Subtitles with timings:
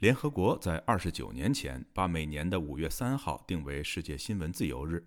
[0.00, 5.04] 联合国在二十九年前把每年的五月三号定为世界新闻自由日。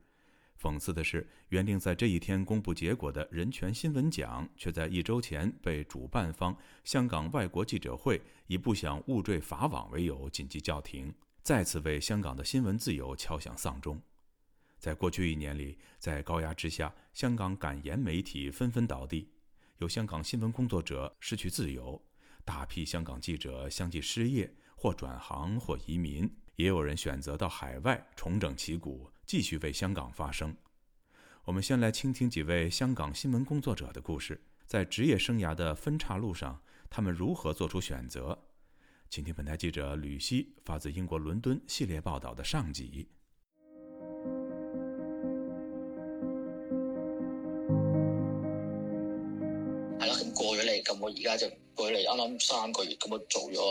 [0.62, 14.00] 讽刺的是，原定在这一天公布结果的人权新闻奖，却在一周前被主办方香港外国记者会以不想误坠法网为由紧急叫停，再次为香港的新闻自由敲响丧钟。
[14.78, 19.28] 在过去一年里，在高压之下，香港感言媒体纷纷倒地，
[19.80, 22.00] 有香港新闻工作者失去自由，
[22.46, 24.54] 大批香港记者相继失业。
[24.84, 30.54] 或转行，或移民，也有人选择到海外重整旗鼓，继续为香港发声。
[31.46, 38.38] 我们先来倾听几位香港新闻工作者的故事，在职业生涯的分岔路上，他们如何做出选择？
[39.10, 43.14] 请听本台记者吕希发自英国伦敦系列报道的上集。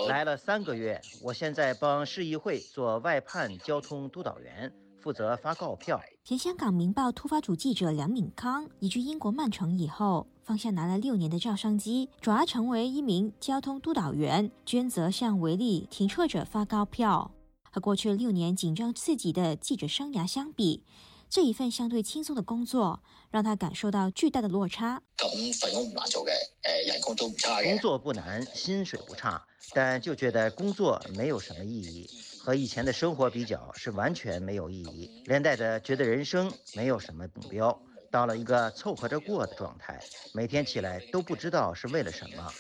[0.09, 4.71] 来了三个月，我现在帮市议会做外判交通督导员，
[5.01, 6.01] 负责发告票。
[6.25, 17.31] 前香港明报突发主记者梁敏康移居英国曼城以后，放下拿了六年的照相机，转而成为一名交通督导员，专责向违例停车者发告票。
[17.71, 20.83] 和过去六年紧张刺激的记者生涯相比。
[21.35, 25.01] 这一份相对轻松的工作，让他感受到巨大的落差。
[25.17, 26.31] 咁份工唔难做嘅，
[26.65, 27.71] 诶，人工都唔差嘅。
[27.71, 32.11] 工作不难，薪水不差，但就觉得工作没有什么意义，
[32.45, 39.99] 和以前的生活比较是完全没有意义，连带的觉得人生没有什么目标，到了一个凑合着过的状态，
[40.35, 42.53] 每天起来都不知道是为了什么。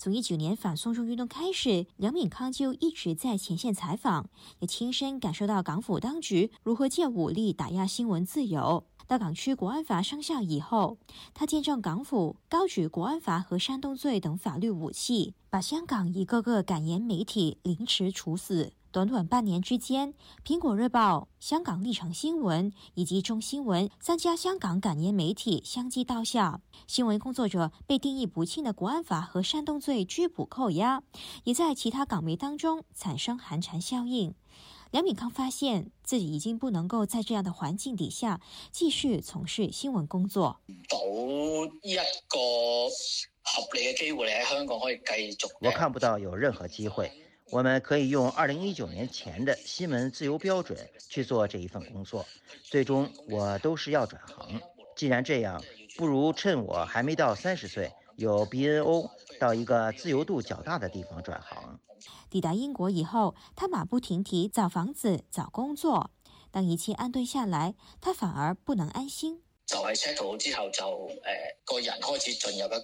[0.00, 8.84] 从一九年反送中运动开始，梁敏康就一直在前线采访，也亲身感受到港府当局如何借武力打压新闻自由。
[9.08, 10.98] 到港区国安法生效以后，
[11.34, 18.74] 他见证港府高举国安法和煽动罪等法律武器，把香港一个个敢言媒体凌迟处死。
[18.98, 20.12] 短短半年之间，
[20.44, 31.04] 苹果日报、香港立场新闻以及中新闻三家香港感言媒体相继倒下，新闻工作者被定义不清的国安法和煽动罪拘捕扣押，
[31.44, 34.34] 也在其他港媒当中产生寒蝉效应。
[34.90, 38.40] 梁敏康发现自己已经不能够在这样的环境底下
[38.72, 40.58] 继续从事新闻工作，
[40.88, 40.98] 到
[41.82, 42.02] 一个
[43.44, 45.36] 合理嘅机会，你喺香港可以继续。
[45.60, 47.08] 我看不到有任何机会。
[47.50, 50.78] 我们可以用二零一九年前的新闻自由标准
[51.08, 52.24] 去做这一份工作。
[52.62, 54.60] 最终我都是要转行，
[54.94, 55.62] 既然这样，
[55.96, 59.08] 不如趁我还没到三十岁，有 BNO
[59.40, 61.78] 到一个自由度较大的地方转行。
[62.28, 66.10] 抵达英国以后，他马不停蹄找房子、找工作。
[66.50, 69.47] 当一切安顿下来，他反而不能安心。
[69.68, 70.86] 就係 check 好之後，就誒
[71.66, 72.80] 個人開始進入一個誒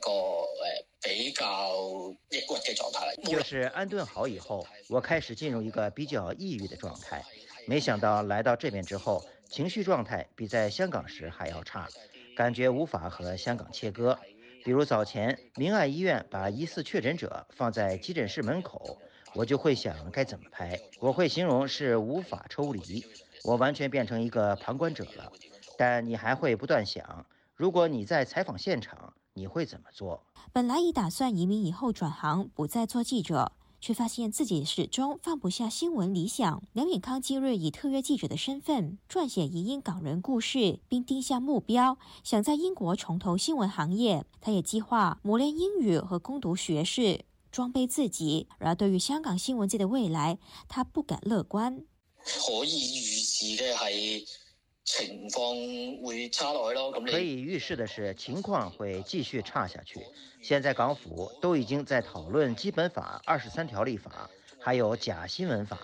[1.02, 3.30] 比較抑鬱嘅狀態。
[3.30, 7.22] 就是安頓好以後，我開始進入一個比較抑鬱嘅狀態。
[7.66, 11.88] 沒想到來到這邊之後，情緒狀態比在香港時還要差，
[12.36, 14.18] 感覺無法和香港切割。
[14.62, 18.98] 比如早前明愛醫院把疑似确診者放在急診室門口，
[19.32, 20.78] 我就會想該怎麼拍？
[20.98, 23.02] 我會形容是無法抽離，
[23.42, 25.32] 我完全變成一個旁觀者了。
[25.78, 30.22] 但你还会不断想，如果你在采访现场，你会怎么做？
[30.52, 36.62] 本来已打算移民以后转行，不再做记者，却发现自己始终放不下新闻理想。
[36.72, 44.24] 梁永康今日以特约记者的身份撰写移英港人故事，并定下目标，想在英国重投新闻行业。
[44.40, 48.46] 他也计划磨练英语和攻读学士，装备自己。
[48.58, 51.84] 然而，对于香港新闻界的未来，他不敢乐观。
[52.26, 54.43] 可以预期的系。
[54.84, 55.56] 情况
[56.02, 56.92] 会差落去咯。
[57.06, 59.98] 可以预示的是，情况会继续差下去。
[60.42, 64.28] 现在港府都已经在讨论《基本法》二十三条立法，
[64.60, 65.78] 还有假新闻法。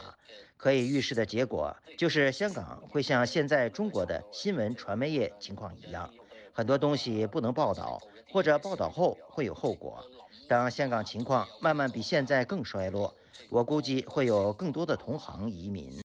[0.58, 6.12] 可以预示的结果就是，香港会像现在中国的新闻传媒业情况一样，
[6.52, 7.98] 很多东西不能报道，
[8.30, 10.04] 或者报道后会有后果。
[10.46, 13.14] 当香港情况慢慢比现在更衰落，
[13.48, 16.00] 我估计会有更多的同行移民。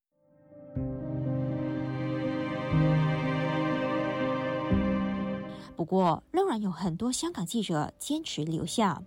[5.86, 9.04] 不过，仍然有很多香港记者坚持留下。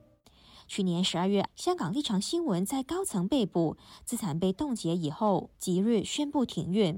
[0.68, 6.96] 去年十二月，香港立场新闻在高层被捕、资产被冻结以后，即日宣布停运。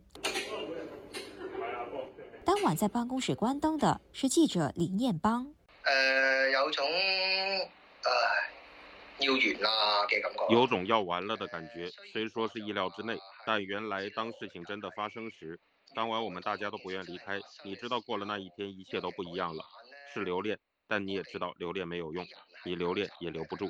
[2.44, 5.50] 当晚在办公室关灯的是记者林彦邦。
[9.19, 11.88] 有种要完啦嘅感觉，有种要完了的感觉。
[12.12, 15.59] 虽说是意料之内，但原来当事情真的发生时。
[15.95, 19.65] 当晚我们大家都不愿离开，你知道过了那一天一切都不一样了，
[20.15, 20.57] 是留恋，
[20.87, 22.25] 但你也知道留恋没有用，
[22.65, 23.69] 你留恋也留不住。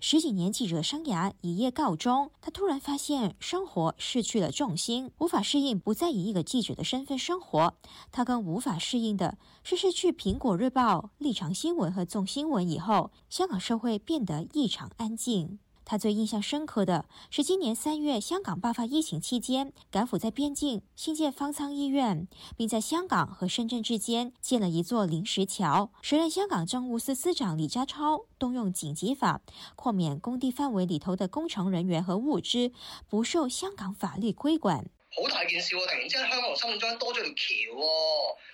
[0.00, 7.74] 十几年记者生涯一夜告终，他突然发现生活失去了重心，无法适应不再以一个记者的身份生活。
[8.10, 15.60] 他更无法适应的是失去《苹果日报》立场新闻和纵新闻以后，香港社会变得异常安静。
[15.90, 25.90] 他最印象深刻的是，今年三月香港爆发疫情期间，赶赴在边境新建方舱医院，并在香港和深圳之间建了一座临时桥。
[26.00, 29.40] 时任香港政务司司长李家超动用紧急法，
[29.74, 32.70] 豁免工地范围里头的工程人员和物资
[33.08, 34.84] 不受香港法律规管。
[35.16, 35.80] 好大件事哦！
[35.88, 37.82] 突然之间，香港和深圳多咗条桥，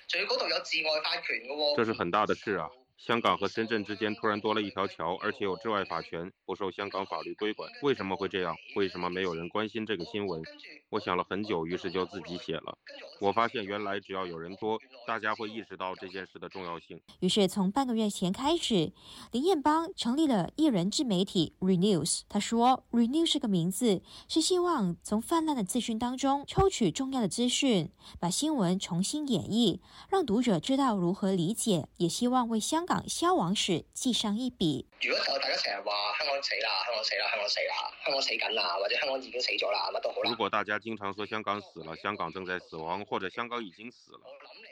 [0.08, 2.66] 仲要嗰度有治外法权嘅这是很大的事啊！
[2.98, 7.70] 香港和深圳之间突然多了一条桥，而且有治外法权，不受香港法律规管。
[7.82, 8.54] 为什么会这样？
[8.74, 10.42] 为什么没有人关心这个新闻？
[10.88, 12.76] 我想了很久，于是就自己写了。
[13.20, 16.98] 我发现原来只要有人多，大家会意识到这件事的重要性。
[17.20, 18.90] 于是从半个月前开始，
[19.30, 22.22] 林彦邦成立了一人自媒体 Renews。
[22.30, 34.86] 他说：“Renews 是个名字，是希望从泛滥的资讯当中抽取重要的资讯，把新闻重新演绎，让读者知道如何理解，也希望为香。”港消亡史记上一笔。
[35.02, 37.74] 如果大家常日话香港死啦，香港死啦，香港死啦，
[38.04, 40.30] 香港死紧啦，或者香港已经死咗啦，乜都好啦。
[40.30, 44.20] 如果大家经常说香港死了，香港正在死亡，或者香港已经死了，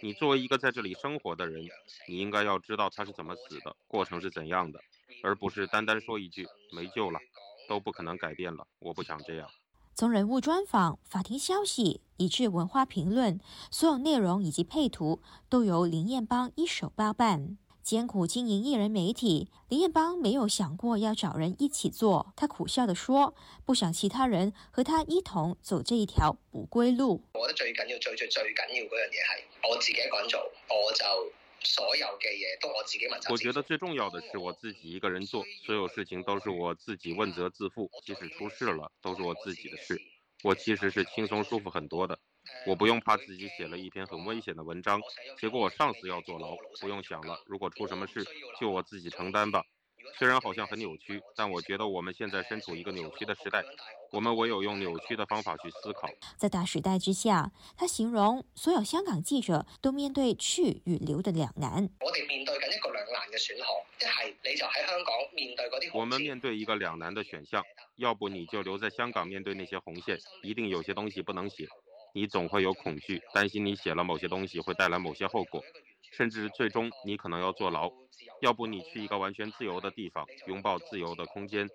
[0.01, 1.61] 你作为一个在这里生活的人，
[2.07, 4.79] 你应该要知道它是怎么死的，过程是怎样的，
[5.25, 7.19] 而不是单单说一句没救了，
[7.69, 8.65] 都不可能改变了。
[8.79, 9.51] 我不想这样。
[9.97, 13.41] 从人物专访、法庭消息，以至文化评论，
[13.73, 17.59] 所有内容以及配图，都由林彦邦一手包办。
[17.85, 22.33] 艰苦经营艺人媒体，林彦邦没有想过要找人一起做。
[22.35, 23.35] 他苦笑地说
[23.67, 30.41] ：“不想其他人和他一同走这一条不归路。”我觉得最紧要、最最最紧要嗰样嘢系我自己人做，
[30.71, 31.05] 我就
[31.63, 33.29] 所有嘅嘢都我自己问责。
[33.31, 37.91] 我觉得最重要的是我自己一个人做，所有事情都是我自己问责自负。
[38.03, 40.01] 即使出事了，都是我自己的事。
[40.43, 42.19] 我其实是轻松舒服很多的。
[42.67, 45.01] 我不用怕自己写了一篇很危险的文章，
[45.41, 47.41] 结果我上司要坐牢，不用想了。
[47.47, 48.25] 如果出什么事，
[48.61, 49.63] 就我自己承担吧。
[50.19, 53.65] 虽然好像很扭曲，但我觉得我们现在身处一个扭曲的时代，
[54.13, 56.09] 我们唯有用扭曲的方法去思考。
[56.37, 61.89] 在大时代之下，他形容所有香港记者都面对去与留的两难。
[62.01, 63.67] 我哋面对紧一个两难嘅选项，
[63.99, 67.63] 一系你就喺香港面对嗰啲我们面对一个两难的选项，
[67.97, 71.67] 要不你就留在香港面对那些红线，一定有些东西不能写。
[72.17, 75.61] 你总会有恐惧，担心你写了某些东西会带来某些后果，
[76.13, 77.91] 甚至最终你可能要坐牢。
[78.41, 81.69] 要不你去一个完全自由的地方，拥抱自由的空间，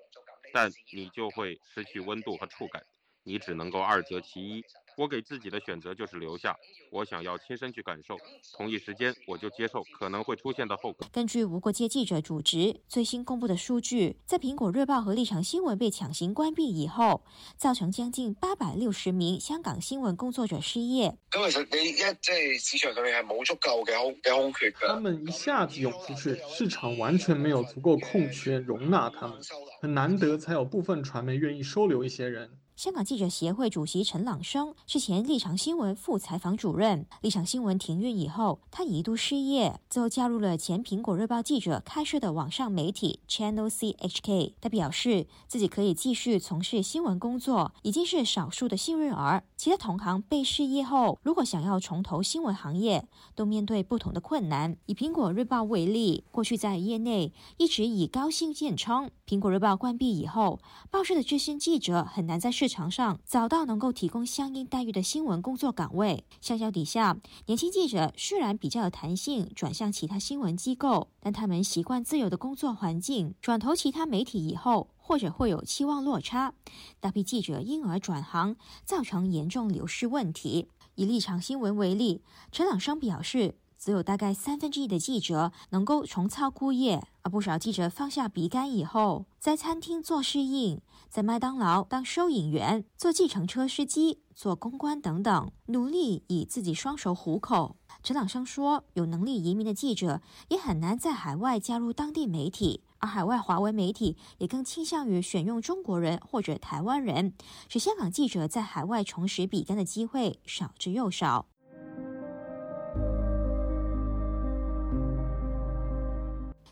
[0.53, 2.81] 但你就会失去温度和触感，
[3.23, 4.63] 你只能够二择其一。
[4.99, 6.53] 我给自己的选择就是留下，
[6.91, 8.17] 我想要亲身去感受。
[8.57, 11.07] 同一时间，我就接受可能会出现的后果。
[11.13, 17.23] 根据无国界记者组织最新公布的数据，在《苹果日报》和《立场新闻》被强行关闭以后，
[17.55, 21.17] 造成将近八百六十名香港新闻工作者失业。
[21.31, 29.37] 咁其实你一即系市场上面系冇足够嘅，嘅空缺他们一下子涌出去，市场完全没有足够空缺容纳他们，
[29.81, 32.59] 很难得才有部分传媒愿意收留一些人。
[32.79, 37.05] 香港记者协会主席陈朗生是前立场新闻副采访主任。
[37.19, 44.55] 立场新闻停运以后，他一度失业，最后加入了前苹果日报记者开设的网上媒体 Channel C H K。
[44.61, 49.43] 他表示自己可以继续从事新闻工作，已经是少数的幸运儿。
[49.57, 53.05] 其他同行被失业后，如果想要重投新闻行业，
[53.35, 54.77] 都面对不同的困难。
[54.85, 59.11] 以苹果日报为例，过去在业内一直以高薪见称。
[59.27, 66.23] 苹果日报关闭以后，报社的资深记者很难在市场上找到能够提供相应待遇的新闻工作岗位。
[66.39, 76.53] 相较底下，年轻记者虽然比较有弹性，转向其他新闻机构，但他们习惯自由的工作环境，转投其他媒体以后，或者会有期望落差，
[77.01, 80.69] 大批记者因而转行，造成严重流失问题。
[80.95, 82.21] 以立场新闻为例，
[82.51, 83.55] 陈朗生表示。
[83.79, 97.77] 只有大概三分之一的记者能够重操枯业，而不少记者放下笔杆以后，在餐厅做侍应，在麦当劳当收银员，做计程车司机，做公关等等，努力以自己双手糊口。
[98.03, 100.19] 陈朗生说，有能力移民的记者
[100.49, 107.33] 也很难在海外加入当地媒体，而海外华文媒体也更倾向于选用中国人或者台湾人，
[107.69, 111.45] 使香港记者在海外重拾笔杆的机会少之又少。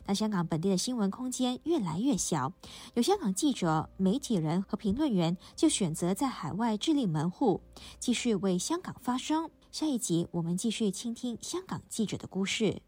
[0.08, 2.54] 那香港本地的新闻空间越来越小，
[2.96, 7.62] 有香港记者、媒体人和评论员就选择在海外致力门户，
[8.00, 9.50] 继续为香港发声。
[9.72, 12.82] 下一集我们继续倾听香港记者的故事。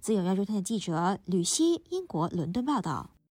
[0.00, 3.13] 自由亚洲台的记者吕希，英国伦敦报道。